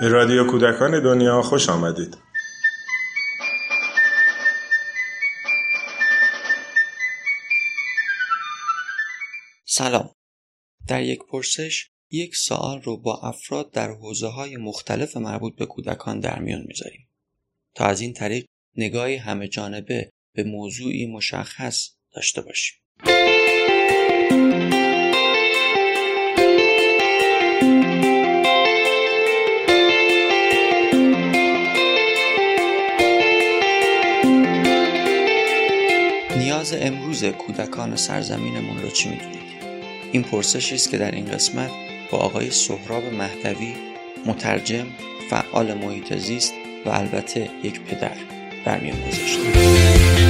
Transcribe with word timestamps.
به 0.00 0.08
رادیو 0.08 0.46
کودکان 0.46 1.02
دنیا 1.02 1.42
خوش 1.42 1.68
آمدید. 1.68 2.16
سلام. 9.64 10.14
در 10.88 11.02
یک 11.02 11.18
پرسش 11.30 11.88
یک 12.10 12.36
سوال 12.36 12.82
رو 12.82 12.96
با 12.96 13.20
افراد 13.22 13.72
در 13.72 13.90
حوزه 13.90 14.28
های 14.28 14.56
مختلف 14.56 15.16
مربوط 15.16 15.56
به 15.56 15.66
کودکان 15.66 16.20
در 16.20 16.38
میان 16.38 16.64
می‌ذاریم 16.66 17.08
تا 17.74 17.84
از 17.84 18.00
این 18.00 18.12
طریق 18.12 18.44
نگاهی 18.76 19.16
همه 19.16 19.48
جانبه 19.48 20.10
به 20.34 20.44
موضوعی 20.44 21.06
مشخص 21.06 21.90
داشته 22.14 22.42
باشیم. 22.42 22.76
نیاز 36.72 36.82
امروز 36.82 37.24
کودکان 37.24 37.96
سرزمینمون 37.96 38.82
رو 38.82 38.88
چی 38.88 39.08
می‌دونید؟ 39.08 39.40
این 40.12 40.22
پرسشی 40.22 40.74
است 40.74 40.90
که 40.90 40.98
در 40.98 41.10
این 41.10 41.24
قسمت 41.24 41.70
با 42.10 42.18
آقای 42.18 42.50
سهراب 42.50 43.02
مهدوی 43.14 43.74
مترجم 44.26 44.86
فعال 45.30 45.74
محیط 45.74 46.16
زیست 46.16 46.54
و 46.86 46.88
البته 46.88 47.50
یک 47.62 47.80
پدر 47.80 48.16
در 48.64 48.80
میان 48.80 49.00
گذاشتیم 49.00 50.29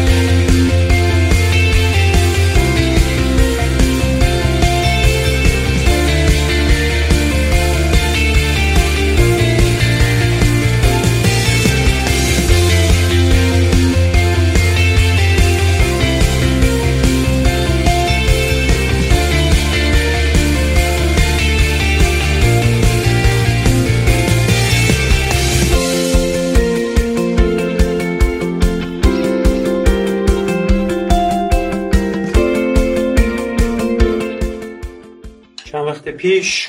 پیش 36.20 36.66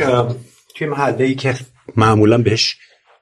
توی 0.76 0.88
محله 0.88 1.26
ای 1.26 1.36
که 1.36 1.56
معمولا 1.96 2.38
بهش 2.38 2.78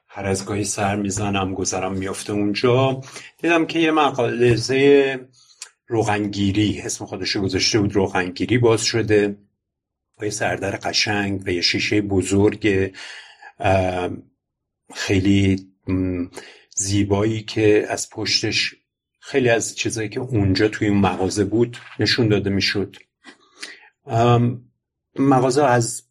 هر 0.08 0.26
از 0.26 0.44
گاهی 0.44 0.64
سر 0.64 0.96
می‌زنم 0.96 1.54
گذرم 1.54 1.92
میفته 1.92 2.32
اونجا 2.32 3.00
دیدم 3.42 3.66
که 3.66 3.78
یه 3.78 3.90
مقالزه 3.90 5.20
روغنگیری 5.86 6.80
اسم 6.80 7.06
خودشو 7.06 7.40
گذاشته 7.40 7.78
بود 7.78 7.94
روغنگیری 7.94 8.58
باز 8.58 8.84
شده. 8.84 9.36
با 10.18 10.24
یه 10.24 10.30
سردر 10.30 10.70
قشنگ 10.70 11.42
و 11.46 11.50
یه 11.50 11.60
شیشه 11.60 12.00
بزرگ 12.00 12.92
خیلی 14.94 15.66
زیبایی 16.76 17.42
که 17.42 17.86
از 17.88 18.10
پشتش 18.10 18.74
خیلی 19.20 19.48
از 19.48 19.76
چیزایی 19.76 20.08
که 20.08 20.20
اونجا 20.20 20.68
توی 20.68 20.88
این 20.88 21.00
مغازه 21.00 21.44
بود 21.44 21.76
نشون 21.98 22.28
داده 22.28 22.50
می‌شد. 22.50 22.96
مغازه 25.18 25.64
از 25.64 26.02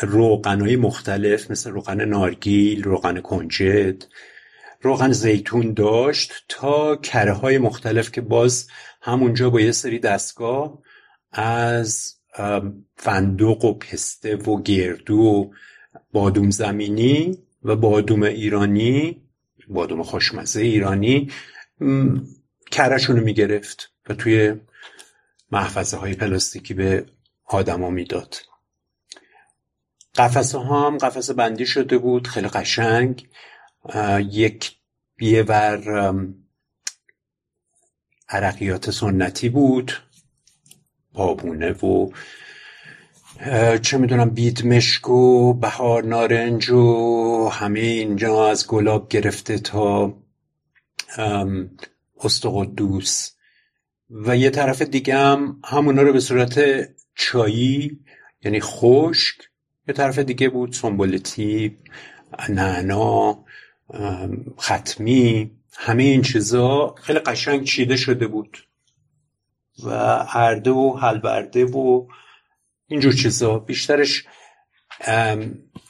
روغنهای 0.00 0.76
مختلف 0.76 1.50
مثل 1.50 1.70
روغن 1.70 2.04
نارگیل، 2.04 2.82
روغن 2.82 3.20
کنجد، 3.20 4.04
روغن 4.80 5.12
زیتون 5.12 5.72
داشت 5.72 6.32
تا 6.48 6.96
کره 6.96 7.32
های 7.32 7.58
مختلف 7.58 8.12
که 8.12 8.20
باز 8.20 8.66
همونجا 9.02 9.50
با 9.50 9.60
یه 9.60 9.72
سری 9.72 9.98
دستگاه 9.98 10.78
از 11.32 12.14
فندق 12.96 13.64
و 13.64 13.74
پسته 13.74 14.36
و 14.36 14.62
گردو 14.62 15.16
و 15.16 15.50
بادوم 16.12 16.50
زمینی 16.50 17.38
و 17.62 17.76
بادوم 17.76 18.22
ایرانی 18.22 19.22
بادوم 19.68 20.02
خوشمزه 20.02 20.60
ایرانی 20.60 21.30
کرهشون 22.70 23.16
رو 23.16 23.24
می‌گرفت 23.24 23.92
و 24.08 24.14
توی 24.14 24.54
محفظه 25.52 25.96
های 25.96 26.14
پلاستیکی 26.14 26.74
به 26.74 27.06
آدما 27.44 27.90
می‌داد. 27.90 28.36
قفسه 30.14 30.58
ها 30.58 30.86
هم 30.86 30.98
قفسه 30.98 31.34
بندی 31.34 31.66
شده 31.66 31.98
بود 31.98 32.26
خیلی 32.26 32.48
قشنگ. 32.48 33.28
یک 34.18 34.76
یه 35.20 35.42
ور 35.42 36.14
عرقیات 38.28 38.90
سنتی 38.90 39.48
بود. 39.48 39.92
بابونه 41.12 41.72
و 41.72 42.10
چه 43.82 43.98
می‌دونم 43.98 44.30
بید 44.30 44.66
مشک 44.66 45.08
و 45.08 45.52
بهار 45.54 46.04
نارنج 46.04 46.70
و 46.70 47.48
همه 47.48 47.80
اینجا 47.80 48.50
از 48.50 48.66
گلاب 48.66 49.08
گرفته 49.08 49.58
تا 49.58 50.16
استقدوس. 52.24 53.30
و 54.10 54.36
یه 54.36 54.50
طرف 54.50 54.82
دیگه 54.82 55.16
هم 55.16 55.60
همونا 55.64 56.02
رو 56.02 56.12
به 56.12 56.20
صورت 56.20 56.60
چایی 57.14 58.00
یعنی 58.44 58.60
خشک 58.60 59.36
یه 59.88 59.94
طرف 59.94 60.18
دیگه 60.18 60.48
بود 60.48 60.72
سنبولتی 60.72 61.78
نعنا 62.48 63.44
ختمی 64.60 65.50
همه 65.76 66.02
این 66.02 66.22
چیزا 66.22 66.94
خیلی 67.02 67.18
قشنگ 67.18 67.64
چیده 67.64 67.96
شده 67.96 68.26
بود. 68.26 68.66
و 69.84 69.88
ارده 70.32 70.70
و 70.70 70.96
حلبرده 70.96 71.64
و 71.64 72.06
اینجور 72.86 73.12
چیزا. 73.12 73.58
بیشترش 73.58 74.24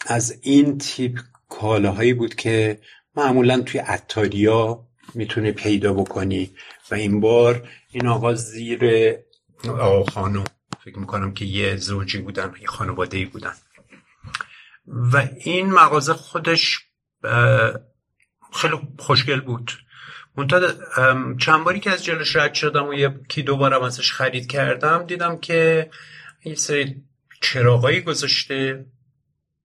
از 0.06 0.38
این 0.42 0.78
تیپ 0.78 1.18
کالاهایی 1.48 2.14
بود 2.14 2.34
که 2.34 2.78
معمولا 3.16 3.60
توی 3.60 3.80
عطاریا 3.80 4.86
می‌تونه 5.14 5.52
پیدا 5.52 5.92
بکنی. 5.92 6.50
و 6.90 6.94
این 6.94 7.20
بار 7.20 7.68
این 7.90 8.06
آقا 8.06 8.34
زیر 8.34 9.14
آقا 9.68 10.04
خانم 10.04 10.44
فکر 10.84 10.98
می‌کنم 10.98 11.34
که 11.34 11.44
یه 11.44 11.76
زوجی 11.76 12.18
بودن 12.18 12.54
یه 12.60 12.66
خانواده 12.66 13.26
بودن. 13.26 13.54
و 14.86 15.28
این 15.44 15.72
مغازه 15.72 16.12
خودش 16.12 16.78
خیلی 18.52 18.76
خوشگل 18.98 19.40
بود. 19.40 19.72
منتها 20.36 20.60
چند 21.38 21.64
باری 21.64 21.80
که 21.80 21.90
از 21.90 22.04
جلوش 22.04 22.36
رد 22.36 22.54
شدم 22.54 22.88
و 22.88 22.94
یکی 22.94 23.42
دوبارم 23.42 23.82
ازش 23.82 24.12
خرید 24.12 24.46
کردم 24.46 25.06
دیدم 25.06 25.38
که 25.38 25.90
یه 26.44 26.54
سری 26.54 27.04
چراغایی 27.40 28.00
گذاشته 28.00 28.86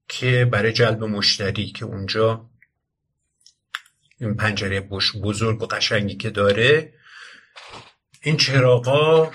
که 0.08 0.46
برای 0.46 0.74
جلب 0.74 1.04
مشتری 1.04 1.72
که 1.72 1.86
اونجا 1.86 2.50
این 4.20 4.36
پنجره 4.36 4.82
بزرگ 5.24 5.62
و 5.62 5.66
قشنگی 5.66 6.16
که 6.16 6.30
داره 6.30 6.94
این 8.22 8.38
چراغا 8.38 9.32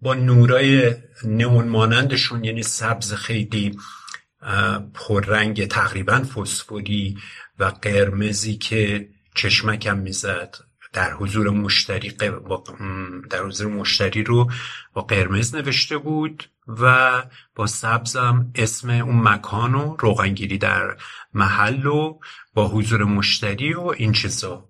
با 0.00 0.14
نورای 0.14 0.94
نمون 1.24 1.68
مانندشون 1.68 2.44
یعنی 2.44 2.62
سبز 2.62 3.14
خیلی 3.14 3.78
پررنگ 4.94 5.66
تقریبا 5.66 6.18
فسفوری 6.18 7.18
و 7.58 7.64
قرمزی 7.64 8.56
که 8.56 9.08
چشمکم 9.34 9.98
می‌زد 9.98 10.56
در 10.92 11.12
حضور 11.12 11.50
مشتری 11.50 12.10
در 13.30 13.42
حضور 13.42 13.66
مشتری 13.66 14.24
رو 14.24 14.50
با 14.92 15.02
قرمز 15.02 15.54
نوشته 15.54 15.98
بود 15.98 16.44
و 16.68 17.22
با 17.54 17.66
سبزم 17.66 18.50
اسم 18.54 18.90
اون 18.90 19.28
مکان 19.28 19.74
و 19.74 19.96
روغنگیری 19.96 20.58
در 20.58 20.96
محل 21.34 21.86
و 21.86 22.18
با 22.54 22.68
حضور 22.68 23.04
مشتری 23.04 23.74
و 23.74 23.80
این 23.80 24.12
چیزا. 24.12 24.68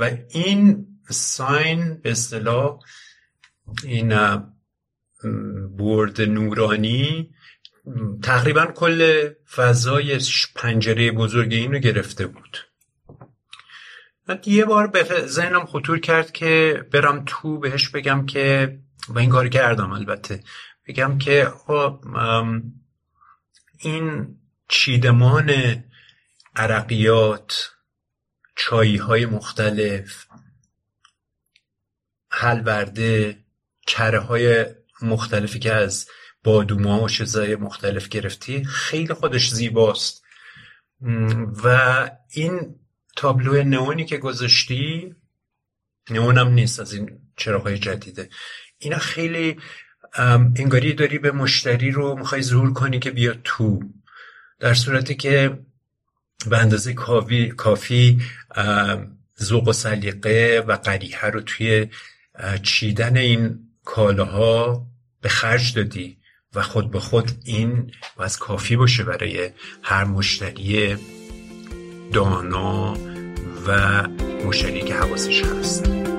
و 0.00 0.10
این 0.30 0.86
ساین 1.10 2.00
به 2.02 2.10
اصطلاح 2.10 2.78
این 3.84 4.14
برد 5.76 6.20
نورانی 6.20 7.33
تقریبا 8.22 8.66
کل 8.66 9.28
فضای 9.54 10.20
پنجره 10.54 11.12
بزرگ 11.12 11.52
اینو 11.52 11.78
گرفته 11.78 12.26
بود. 12.26 12.58
من 14.28 14.40
یه 14.46 14.64
بار 14.64 14.86
به 14.86 15.04
ذهنم 15.26 15.66
خطور 15.66 15.98
کرد 15.98 16.32
که 16.32 16.84
برم 16.92 17.22
تو 17.26 17.58
بهش 17.58 17.88
بگم 17.88 18.26
که 18.26 18.78
و 19.08 19.18
این 19.18 19.30
کار 19.30 19.48
کردم 19.48 19.92
البته. 19.92 20.44
بگم 20.86 21.18
که 21.18 21.52
این 23.78 24.36
چیدمان 24.68 25.50
عرقیات 26.56 27.70
چایی 28.56 28.96
های 28.96 29.26
مختلف 29.26 30.26
حلورده 32.28 33.38
کره 33.86 34.18
های 34.18 34.66
مختلفی 35.02 35.58
که 35.58 35.72
از 35.72 36.08
بادوما 36.44 37.02
و 37.02 37.08
چیزای 37.08 37.56
مختلف 37.56 38.08
گرفتی 38.08 38.64
خیلی 38.64 39.14
خودش 39.14 39.50
زیباست. 39.50 40.24
و 41.64 42.10
این 42.30 42.74
تابلو 43.16 43.64
نئونی 43.64 44.04
که 44.04 44.16
گذاشتی 44.16 45.14
نئون 46.10 46.38
هم 46.38 46.48
نیست 46.48 46.80
از 46.80 46.92
این 46.92 47.18
چراغای 47.36 47.78
جدیده. 47.78 48.28
اینا 48.78 48.98
خیلی 48.98 49.56
انگاری 50.56 50.92
داری 50.92 51.18
به 51.18 51.32
مشتری 51.32 51.90
رو 51.90 52.18
می‌خوای 52.18 52.42
زور 52.42 52.72
کنی 52.72 52.98
که 52.98 53.10
بیا 53.10 53.34
تو. 53.44 53.80
در 54.60 54.74
صورتی 54.74 55.14
که 55.14 55.58
به 56.46 56.58
اندازه 56.58 56.92
کافی, 56.92 57.48
کافی 57.48 58.22
ذوق 59.42 59.68
و 59.68 59.72
سلیقه 59.72 60.64
و 60.66 60.72
قریحه 60.72 61.30
رو 61.30 61.40
توی 61.40 61.88
چیدن 62.62 63.16
این 63.16 63.58
کالاها 63.84 64.86
به 65.20 65.28
خرج 65.28 65.74
دادی. 65.74 66.18
و 66.54 66.62
خود 66.62 66.90
به 66.90 67.00
خود 67.00 67.30
این 67.44 67.90
باز 68.16 68.38
کافی 68.38 68.76
باشه 68.76 69.04
برای 69.04 69.50
هر 69.82 70.04
مشتری 70.04 70.96
دانا 72.12 72.96
و 73.66 74.02
مشتری 74.46 74.80
که 74.80 74.94
حواسش 74.94 75.42
هست. 75.44 76.13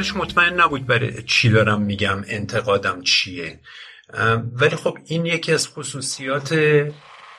اولش 0.00 0.16
مطمئن 0.16 0.60
نبود 0.60 0.86
برای 0.86 1.22
چی 1.22 1.50
دارم 1.50 1.82
میگم 1.82 2.24
انتقادم 2.26 3.02
چیه. 3.02 3.60
ولی 4.52 4.76
خب 4.76 4.98
این 5.04 5.26
یکی 5.26 5.52
از 5.52 5.68
خصوصیات 5.68 6.54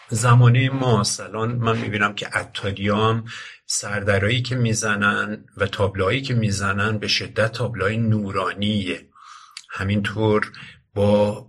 زمانه 0.09 0.69
ماست. 0.69 1.19
الان 1.19 1.51
من 1.51 1.77
می‌بینم 1.77 2.15
که 2.15 2.37
اتاریام 2.37 3.25
سردرایی 3.65 4.41
که 4.41 4.55
می‌زنن 4.55 5.45
و 5.57 5.67
تابلوهایی 5.67 6.21
که 6.21 6.33
می‌زنن 6.33 6.97
به 6.97 7.07
شدت 7.07 7.51
تابلوهای 7.51 7.97
نورانیه. 7.97 9.05
همینطور 9.69 10.51
با 10.93 11.47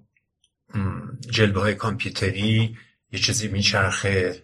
جلوه 1.31 1.61
های 1.63 1.75
کامپیوتری 1.75 2.77
یه 3.13 3.19
چیزی 3.19 3.49
میچرخه 3.49 4.43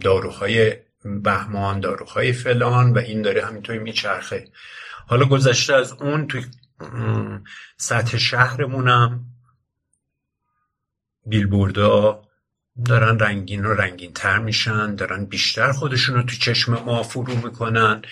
داروهای 0.00 0.76
بهمان 1.04 1.80
داروهای 1.80 2.32
فلان 2.32 2.92
و 2.92 2.98
این 2.98 3.22
داره 3.22 3.46
همینطوری 3.46 3.78
میچرخه. 3.78 4.48
حالا 5.06 5.24
گذشته 5.24 5.74
از 5.74 5.92
اون 5.92 6.26
توی 6.26 6.44
سطح 7.76 8.18
شهرمونم 8.18 9.24
بیلبوردا 11.26 12.22
دارن 12.86 13.18
رنگین 13.18 13.64
و 13.64 13.74
رنگین 13.74 14.12
تر 14.12 14.38
میشن 14.38 14.94
دارن 14.94 15.24
بیشتر 15.24 15.72
خودشون 15.72 16.14
رو 16.14 16.22
تو 16.22 16.36
چشم 16.36 16.74
ما 16.74 17.02
فرو 17.02 17.36
می‌کنن. 17.36 18.02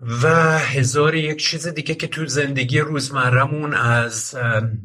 و 0.00 0.58
هزار 0.58 1.14
یک 1.14 1.42
چیز 1.42 1.66
دیگه 1.66 1.94
که 1.94 2.06
تو 2.06 2.26
زندگی 2.26 2.80
روزمرهمون 2.80 3.74
از 3.74 4.36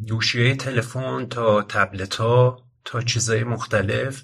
گوشی 0.09 0.55
تلفن 0.55 1.25
تا 1.25 1.61
تبلت 1.61 2.15
ها 2.15 2.63
تا 2.85 3.01
چیزهای 3.01 3.43
مختلف 3.43 4.23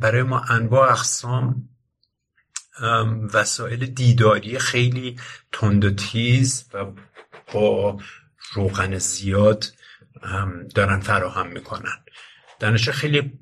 برای 0.00 0.22
ما 0.22 0.40
انواع 0.40 0.90
اقسام 0.90 1.68
وسایل 3.34 3.86
دیداری 3.86 4.58
خیلی 4.58 5.16
تند 5.52 5.84
و 5.84 5.90
تیز 5.90 6.64
و 6.74 6.86
با 7.52 8.00
روغن 8.52 8.98
زیاد 8.98 9.64
دارن 10.74 11.00
فراهم 11.00 11.48
می‌کنن. 11.48 12.04
دانش 12.60 12.88
خیلی 12.88 13.32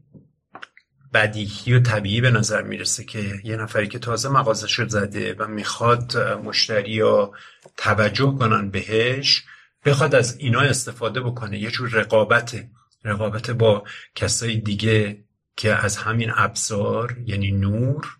بدیهی 1.15 1.75
و 1.75 1.81
طبیعی 1.81 2.21
به 2.21 2.31
نظر 2.31 2.63
می‌رسه 2.63 3.05
که 3.05 3.41
یه 3.45 3.57
نفری 3.57 3.89
که 3.89 3.99
تازه 3.99 4.29
مغازش 4.29 4.81
زده 4.81 5.35
و 5.35 5.47
می‌خواد 5.47 6.19
مشتری 6.19 6.91
یا 6.91 7.33
توجه 7.77 8.37
کنن 8.39 8.71
بهش 8.71 9.45
بخواد 9.85 10.15
از 10.15 10.39
اینا 10.39 10.61
استفاده 10.61 11.21
بکنه. 11.21 11.59
یه 11.59 11.71
جور 11.71 11.91
رقابته. 11.91 12.71
رقابت 13.05 13.51
با 13.51 13.85
کسای 14.15 14.57
دیگه 14.57 15.25
که 15.57 15.75
از 15.75 15.97
همین 15.97 16.33
ابزار 16.35 17.17
یعنی 17.27 17.53
نور 17.53 18.17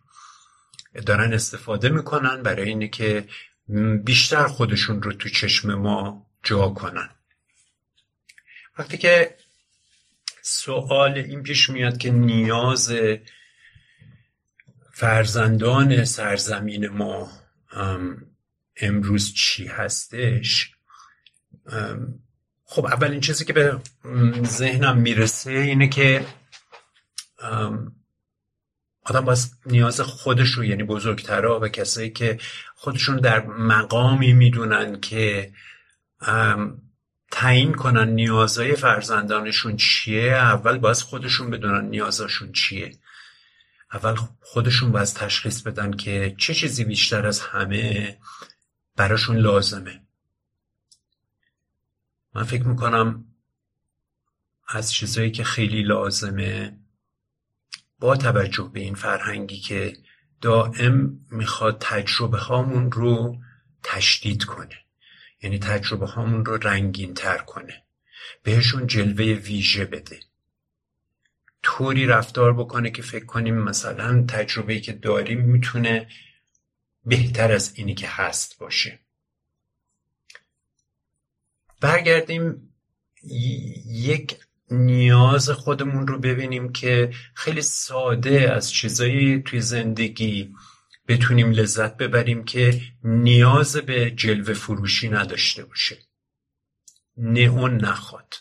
دارن 1.07 1.33
استفاده 1.33 1.89
می‌کنن 1.89 2.43
برای 2.43 2.69
اینه 2.69 2.89
که 2.89 3.29
بیشتر 4.05 4.47
خودشون 4.47 5.03
رو 5.03 5.13
تو 5.13 5.29
چشم 5.29 5.75
ما 5.75 6.27
جا 6.43 6.69
کنن. 6.69 7.11
وقتی 8.79 8.99
که 8.99 9.37
سوال 10.43 11.19
این 11.19 11.43
پیش 11.43 11.71
میاد 11.71 11.99
که 11.99 12.11
نیاز 12.11 12.93
فرزندان 14.93 16.05
سرزمین 16.05 16.89
ما 16.89 17.33
امروز 18.77 19.35
چی 19.35 19.67
هستش؟ 19.67 20.71
خب 22.65 22.87
اولین 22.87 23.21
چیزی 23.21 23.45
که 23.45 23.53
به 23.53 23.81
ذهنم 24.45 24.99
می‌رسه 24.99 25.51
اینه 25.51 25.89
که 25.89 26.27
آدم 29.05 29.21
باید 29.21 29.39
نیاز 29.67 30.01
خودش 30.01 30.49
رو 30.49 30.65
یعنی 30.65 30.83
بزرگترها 30.83 31.61
و 31.61 31.69
کسایی 31.69 32.11
که 32.11 32.39
خودشون 32.75 33.17
در 33.17 33.47
مقامی 33.47 34.33
می‌دونن 34.33 35.01
که 35.01 35.53
تعیین 37.31 37.75
کنن 37.75 38.09
نیازهای 38.09 38.77
فرزندانشون 38.77 39.77
چیه 39.77 40.33
اول 40.33 40.79
باید 40.79 40.97
خودشون 40.97 41.51
بدونن 41.51 41.85
نیازشون 41.85 42.53
چیه. 42.53 42.99
اول 43.93 44.15
خودشون 44.41 44.93
باید 44.93 45.09
تشخیص 45.09 45.63
بدن 45.63 45.93
که 45.93 46.35
چه 46.39 46.55
چیزی 46.55 46.85
بیشتر 46.85 47.27
از 47.27 47.41
همه 47.41 48.19
براشون 48.97 49.37
لازمه. 49.37 50.01
من 52.35 52.43
فکر 52.43 52.63
می‌کنم 52.63 53.25
از 54.69 54.93
چیزهایی 54.93 55.31
که 55.31 55.45
خیلی 55.45 55.83
لازمه 55.83 56.79
توجه 58.13 58.71
به 58.73 58.81
این 58.81 58.95
فرهنگی 58.95 59.61
که 59.61 59.97
دائم 60.41 61.27
می‌خواد 61.31 61.79
تجربه 61.81 62.39
هامون 62.39 62.93
رو 62.93 63.37
تشدید 63.83 64.45
کنه. 64.45 64.79
یعنی 65.43 65.59
تجربه 65.59 66.07
هامون 66.07 66.45
رو 66.45 66.57
رنگین 66.57 67.15
تر 67.15 67.39
کنه. 67.39 67.83
بهشون 68.43 68.87
جلوه 68.87 69.25
ویژه 69.25 69.85
بده. 69.85 70.21
طوری 71.63 72.07
رفتار 72.07 72.53
بکنه 72.53 72.91
که 72.91 73.03
فکر 73.03 73.25
کنیم 73.25 73.55
مثلا 73.55 74.25
تجربه 74.29 74.81
که 74.81 74.93
داریم 74.93 75.41
می‌تونه 75.41 76.09
بهتر 77.05 77.53
از 77.53 77.73
اینی 77.75 77.95
که 77.95 78.09
هست 78.09 78.59
باشه. 78.59 78.99
برگردیم 81.81 82.75
یک 83.87 84.37
نیاز 84.71 85.51
خودمون 85.51 86.07
رو 86.07 86.19
ببینیم 86.19 86.73
که 86.73 87.15
خیلی 87.35 87.63
ساده 87.63 88.53
از 88.53 88.71
چیزایی 88.71 89.43
توی 89.43 89.61
زندگی 89.61 90.55
بتونیم 91.09 91.51
لذت 91.51 91.97
ببریم 91.97 92.45
که 92.45 92.81
نیاز 93.05 93.77
به 93.77 94.11
جلوه 94.11 94.55
فروشی 94.55 95.09
نداشته 95.09 95.65
باشه. 95.65 95.99
نئون 97.17 97.85
نخواد. 97.85 98.35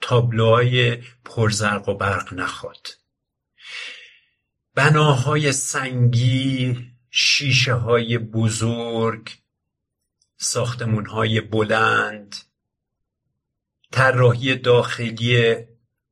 تابلوهای 0.00 0.96
پرزرق 1.24 1.88
و 1.88 1.94
برق 1.94 2.34
نخواد. 2.34 2.88
بناهای 4.74 5.52
سنگی 5.52 6.86
شیشه 7.10 7.74
های 7.74 8.18
بزرگ 8.18 9.30
ساختمون 10.36 11.06
های 11.06 11.40
بلند 11.40 12.36
طراحی 13.92 14.54
داخلی 14.56 15.56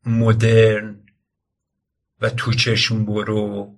مدرن 0.06 1.06
و 2.20 2.30
تو 2.30 2.52
چشم 2.52 3.04
برو. 3.04 3.76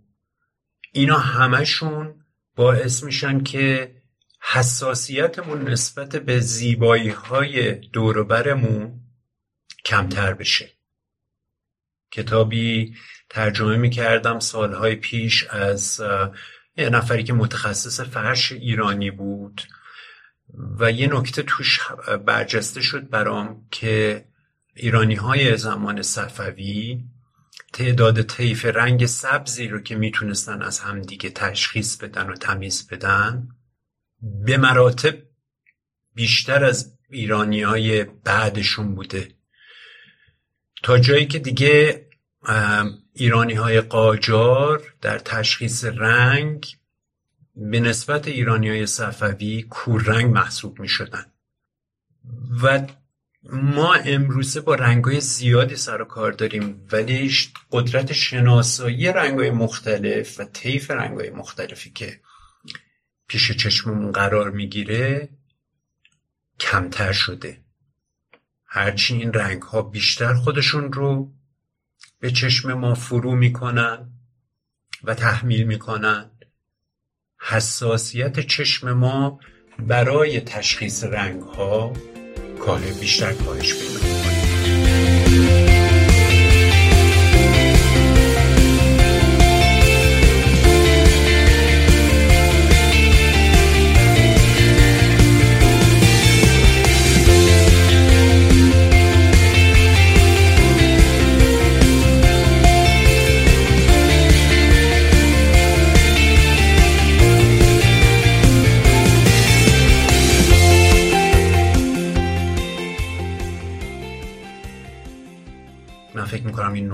اینا 0.93 1.19
همشون 1.19 2.25
باعث 2.57 3.05
میشن 3.05 3.43
که 3.43 3.97
حساسیتمون 4.41 5.69
نسبت 5.69 6.17
به 6.17 6.41
زیبایی 6.41 7.09
های 7.09 7.73
دوروبرمون 7.75 9.01
کمتر 9.85 10.35
بشه. 10.35 10.71
کتابی 12.11 12.95
ترجمه 13.31 13.77
می‌کردم 13.77 14.39
سالهای 14.39 14.97
پیش 14.97 15.47
از 15.51 16.01
یه 16.77 16.91
نفری 16.91 17.25
که 17.25 17.33
متخصص 17.33 18.01
فرش 18.01 18.53
ایرانی 18.53 19.11
بود. 19.11 19.63
و 20.79 20.91
یه 20.91 21.15
نکته 21.15 21.43
توش 21.43 21.81
برجسته 22.27 22.81
شد 22.81 23.09
برام 23.09 23.67
که 23.71 24.25
ایرانی 24.75 25.15
های 25.15 25.57
زمان 25.57 26.03
صفوی 26.03 27.05
تعداد 27.73 28.23
طیف 28.23 28.65
رنگ 28.65 29.07
سبزی 29.07 29.69
رو 29.69 29.81
که 29.81 29.95
می‌تونستن 29.97 30.63
از 30.63 30.81
همدیگه 30.81 31.31
تشخیص 31.31 31.97
بدن 31.97 32.31
و 32.31 32.35
تمیز 32.35 32.89
بدن 32.89 33.49
به 34.45 34.57
مراتب 34.57 35.15
بیشتر 36.15 36.65
از 36.65 36.99
ایرانی 37.11 37.63
های 37.63 38.05
بعدشون 38.05 38.95
بوده. 38.95 39.29
تا 40.83 40.99
جایی 40.99 41.27
که 41.27 41.39
دیگه 41.39 42.07
ایرانی 43.13 43.55
های 43.55 43.81
قاجار 43.81 44.95
در 45.01 45.19
تشخیص 45.19 45.85
رنگ 45.85 46.77
به 47.55 47.81
نسبت 47.81 48.29
ایرانی 48.29 48.69
های 48.69 48.87
صفوی 48.87 49.63
کوررنگ 49.63 50.33
محسوب 50.33 50.81
می 50.81 50.89
شدن 50.89 51.25
و 52.63 52.87
ما 53.53 53.95
امروزه 53.95 54.61
با 54.61 54.75
رنگای 54.75 55.21
زیادی 55.21 55.77
سر 55.77 56.03
و 56.03 56.05
کار 56.05 56.33
داریم 56.33 56.89
ولی 56.93 57.33
قدرت 57.71 58.13
شناسایی 58.13 59.07
رنگای 59.07 59.51
مختلف 59.51 60.41
و 60.41 60.45
طیف 60.45 60.91
رنگای 60.91 61.31
مختلفی 61.31 61.91
که 61.91 62.21
پیش 63.27 63.53
چشممون 63.53 64.13
قرار 64.13 64.51
می‌گیره 64.51 65.29
کمتر 66.61 67.13
شده. 67.13 67.61
هرچی 68.65 69.15
این 69.15 69.33
رنگ 69.33 69.63
ها 69.63 69.83
بیشتر 69.83 70.35
خودشون 70.35 70.93
رو 70.93 71.33
به 72.21 72.31
چشم 72.31 72.73
ما 72.73 72.95
فرو 72.95 73.35
می‌کنن 73.35 74.11
و 75.05 75.15
تحمیل 75.15 75.63
می‌کنن. 75.63 76.31
حساسیت 77.45 78.41
چشم 78.41 78.93
ما 78.93 79.41
برای 79.79 80.41
تشخیص 80.41 81.05
رنگ 81.05 81.43
ها 81.43 81.93
کار 82.59 82.81
بیشتر 83.01 83.33
کاهش 83.33 83.75
پیدا 83.75 84.01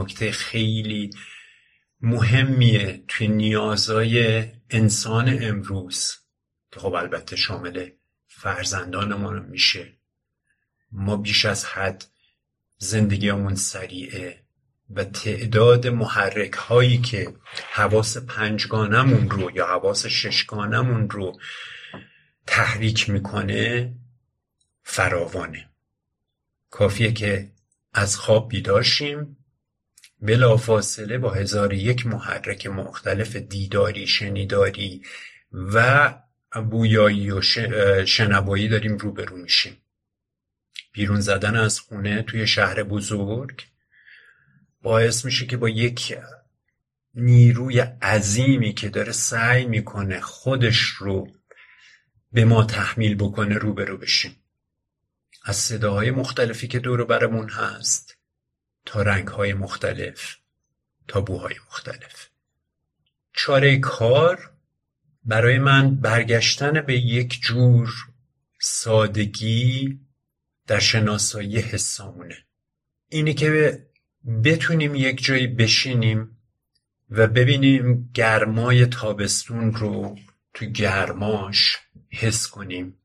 نکته 0.08 0.32
خیلی 0.32 1.10
مهمیه 2.00 3.04
توی 3.08 3.28
نیازهای 3.28 4.44
انسان 4.70 5.38
امروز. 5.42 6.16
که 6.72 6.80
خب 6.80 6.94
البته 6.94 7.36
شامل 7.36 7.90
فرزندانمون 8.26 9.42
میشه. 9.42 9.92
ما 10.92 11.16
بیش 11.16 11.44
از 11.44 11.64
حد 11.64 12.04
زندگیمون 12.78 13.54
سریعه 13.54 14.42
و 14.90 15.04
تعداد 15.04 15.86
محرک 15.86 16.52
هایی 16.52 16.98
که 16.98 17.34
حواس 17.72 18.16
پنجگانمون 18.16 19.30
رو 19.30 19.50
یا 19.50 19.66
حواس 19.66 20.06
ششگانمون 20.06 21.10
رو 21.10 21.40
تحریک 22.46 23.10
می‌کنه 23.10 23.94
فراوانه. 24.82 25.68
کافیه 26.70 27.12
که 27.12 27.52
از 27.92 28.16
خواب 28.16 28.48
بیدار 28.48 28.82
شیم 28.82 29.37
بلافاصله 30.22 31.18
با 31.18 31.30
هزار 31.30 31.72
یک 31.72 32.06
محرک 32.06 32.66
مختلف 32.66 33.36
دیداری 33.36 34.06
شنیداری 34.06 35.02
و 35.52 36.14
بویایی 36.70 37.30
و 37.30 37.42
شنوایی 38.04 38.68
داریم 38.68 38.96
روبرو 38.96 39.36
میشیم. 39.36 39.76
بیرون 40.92 41.20
زدن 41.20 41.56
از 41.56 41.80
خونه 41.80 42.22
توی 42.22 42.46
شهر 42.46 42.82
بزرگ 42.82 43.62
باعث 44.82 45.24
میشه 45.24 45.46
که 45.46 45.56
با 45.56 45.68
یک 45.68 46.18
نیروی 47.14 47.80
عظیمی 47.80 48.72
که 48.72 48.88
داره 48.88 49.12
سعی 49.12 49.66
می‌کنه 49.66 50.20
خودش 50.20 50.78
رو 50.78 51.28
به 52.32 52.44
ما 52.44 52.64
تحمیل 52.64 53.14
بکنه 53.14 53.54
روبرو 53.54 53.96
بشیم. 53.96 54.36
از 55.44 55.56
صداهای 55.56 56.10
مختلفی 56.10 56.68
که 56.68 56.78
دور 56.78 57.04
برمون 57.04 57.48
هست. 57.48 58.17
تا 58.86 59.02
رنگهای 59.02 59.52
مختلف 59.52 60.36
تا 61.08 61.20
بوهای 61.20 61.54
مختلف. 61.66 62.28
چاره 63.32 63.78
کار 63.78 64.50
برای 65.24 65.58
من 65.58 65.96
برگشتن 65.96 66.80
به 66.80 66.98
یک 66.98 67.40
جور 67.40 67.94
سادگی 68.60 70.00
در 70.66 70.78
شناسایی 70.78 71.58
حسامونه. 71.58 72.36
اینی 73.08 73.34
که 73.34 73.78
بتونیم 74.44 74.94
یک 74.94 75.24
جایی 75.24 75.46
بشینیم 75.46 76.38
و 77.10 77.26
ببینیم 77.26 78.10
گرمای 78.14 78.86
تابستون 78.86 79.74
رو 79.74 80.18
تو 80.54 80.66
گرماش 80.66 81.76
حس 82.10 82.48
کنیم. 82.48 82.98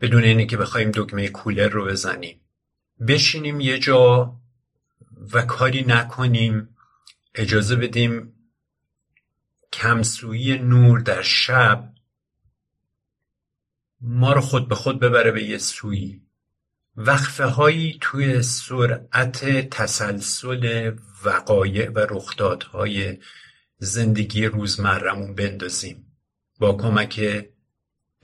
بدون 0.00 0.24
اینی 0.24 0.46
که 0.46 0.56
بخوایم 0.56 0.90
دکمه 0.94 1.28
کولر 1.28 1.68
رو 1.68 1.84
بزنیم. 1.84 2.40
بشینیم 3.08 3.60
یه 3.60 3.78
جا 3.78 4.36
و 5.32 5.42
کاری 5.42 5.84
نکنیم. 5.88 6.76
اجازه 7.34 7.76
بدیم 7.76 8.32
کمسویی 9.72 10.58
نور 10.58 11.00
در 11.00 11.22
شب 11.22 11.92
ما 14.00 14.32
رو 14.32 14.40
خود 14.40 14.68
به 14.68 14.74
خود 14.74 15.00
ببره 15.00 15.30
به 15.30 15.44
یه 15.44 15.58
سویی 15.58 16.26
وقفه 16.96 17.44
هایی 17.44 17.98
توی 18.00 18.42
سرعت 18.42 19.70
تسلسل 19.70 20.92
وقایع 21.24 21.90
و 21.90 21.98
رخدادهای 21.98 23.18
زندگی 23.78 24.46
روزمرمون 24.46 25.34
بندازیم. 25.34 26.12
با 26.58 26.72
کمک 26.72 27.46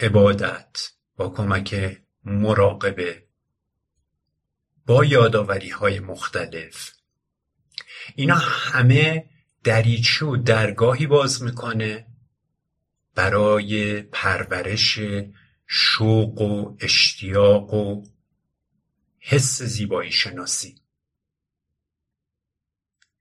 عبادت 0.01 0.91
با 1.17 1.29
کمک 1.29 1.99
مراقبه. 2.25 3.27
با 4.87 5.05
یاداوری 5.05 5.69
های 5.69 6.01
مختلف. 6.01 6.93
اینا 8.15 8.35
همه 8.35 9.31
دریچه 9.65 10.27
و 10.27 10.37
درگاهی 10.37 11.07
باز 11.07 11.43
می‌کنه 11.43 12.07
برای 13.15 14.03
پرورش 14.03 14.99
شوق 15.67 16.41
و 16.41 16.77
اشتیاق 16.81 17.75
و 17.75 18.05
حس 19.21 19.63
زیبایی 19.63 20.13
شناسی 20.13 20.83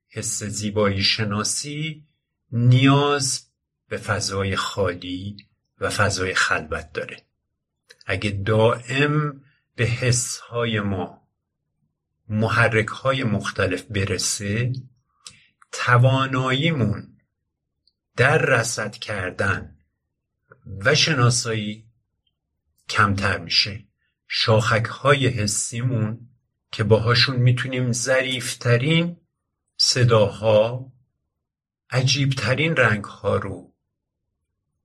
حس 0.08 0.42
زیبایی 0.42 1.02
شناسی 1.02 2.06
نیاز 2.52 3.50
به 3.88 3.96
فضای 3.96 4.56
خالی 4.56 5.36
و 5.80 5.90
فضای 5.90 6.34
خلوت 6.34 6.92
داره. 6.92 7.16
اگه 8.06 8.30
دائم 8.30 9.44
به 9.76 9.84
حسهای 9.84 10.80
ما 10.80 11.21
محرک 12.32 12.86
های 12.86 13.24
مختلف 13.24 13.82
برسه 13.82 14.72
تواناییمون 15.72 17.18
در 18.16 18.38
رسد 18.38 18.96
کردن 18.96 19.76
و 20.66 20.94
شناسایی 20.94 21.86
کمتر 22.88 23.38
میشه. 23.38 23.84
شاخک 24.28 24.84
های 24.84 25.26
حسیمون 25.28 26.28
که 26.72 26.84
باهاشون 26.84 27.36
می‌تونیم 27.36 27.92
ظریفترین 27.92 29.16
صداها 29.76 30.92
عجیبترین 31.90 32.76
رنگ 32.76 33.04
ها 33.04 33.36
رو 33.36 33.74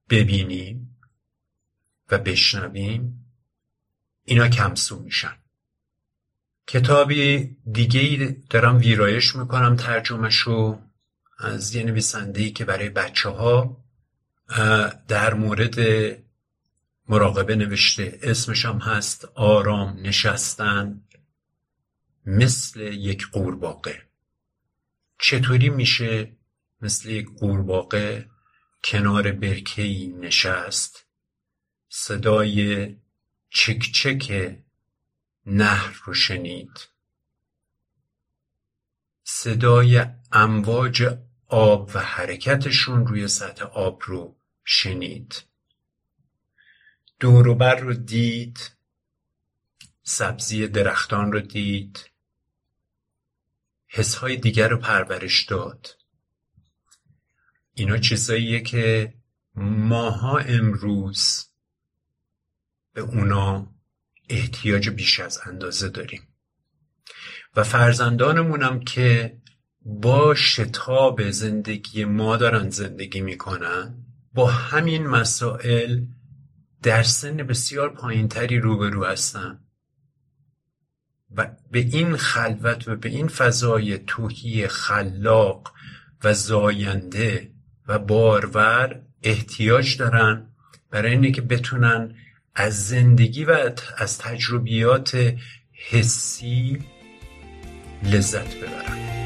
ببینیم 0.10 1.00
و 2.12 2.18
بشنویم 2.18 3.32
اینا 4.24 4.48
کمسو 4.48 5.00
میشن. 5.00 5.47
کتابی 6.68 7.58
دیگه 7.72 8.38
دارم 8.50 8.78
ویرایش 8.78 9.36
می‌کنم 9.36 9.76
ترجمهشو 9.76 10.80
از 11.40 11.76
یه 11.76 11.84
نویسنده 11.84 12.50
که 12.50 12.66
برای 12.66 12.90
بچه 12.90 13.30
ها 13.30 13.84
در 15.08 15.34
مورد 15.34 15.80
مراقبه 17.10 17.56
نوشته. 17.56 18.20
اسمش 18.24 18.66
هم 18.66 18.78
هست 18.78 19.26
آرام 19.36 20.00
نشستن 20.02 21.02
مثل 22.26 22.80
یک 22.82 23.28
قورباغه. 23.32 24.02
چطوری 25.20 25.70
میشه 25.70 26.32
مثل 26.82 27.10
یک 27.10 27.28
قورباغه 27.40 28.30
کنار 28.84 29.32
برکهی 29.32 30.08
نشست؟ 30.08 31.06
صدای 31.90 32.96
چک 33.50 33.80
چک 33.94 34.58
نهر 35.50 36.02
رو 36.04 36.14
شنید. 36.14 36.88
صدای 39.24 40.06
امواج 40.32 41.18
آب 41.48 41.92
و 41.94 42.00
حرکتشون 42.00 43.08
روی 43.08 43.28
سطح 43.28 43.66
آب 43.66 44.02
رو 44.06 44.38
شنید. 44.64 45.44
دوروبر 47.20 47.76
رو 47.76 47.94
دید. 47.94 48.72
سبزی 50.04 50.68
درختان 50.68 51.32
رو 51.32 51.40
دید. 51.40 52.10
حسهای 53.88 54.38
دیگر 54.38 54.68
رو 54.68 54.78
پرورش 54.78 55.46
داد. 55.46 55.98
اینا 57.74 57.98
چیزاییه 57.98 58.62
که 58.62 59.14
ماها 59.56 60.38
امروز 60.38 61.46
به 62.94 63.02
اونا 63.02 63.77
احتیاج 64.30 64.90
بیش 64.90 65.20
از 65.20 65.40
اندازه 65.46 65.90
داریم. 65.90 66.22
و 67.56 67.64
فرزندانمونم 67.64 68.80
که 68.80 69.38
با 69.82 70.36
شتاب 70.36 71.32
زندگی 71.32 72.06
ما 72.06 72.38
دارن 72.38 72.70
زندگی 72.70 73.22
می‌کنن 73.22 74.06
با 74.34 74.48
همین 74.48 75.08
مسائل 75.08 76.02
در 76.84 77.04
سن 77.04 77.38
بسیار 77.38 77.94
پایینتری 77.94 78.60
روبرو 78.60 79.06
هستن. 79.06 79.60
و 81.36 81.48
به 81.72 81.80
این 81.80 82.18
خلوت 82.18 82.88
و 82.88 82.96
به 82.96 83.10
این 83.10 83.28
فضای 83.28 83.98
توهی 83.98 84.68
خلاق 84.68 85.74
و 86.24 86.34
زاینده 86.34 87.52
و 87.88 88.00
بارور 88.00 89.02
احتیاج 89.24 89.98
دارن 89.98 90.54
برای 90.92 91.12
اینه 91.12 91.32
که 91.32 91.42
بتونن 91.42 92.16
از 92.60 92.88
زندگی 92.88 93.46
و 93.46 93.72
از 93.98 94.18
تجربیات 94.18 95.34
حسی 95.90 96.80
لذت 98.04 98.56
ببرن 98.56 99.17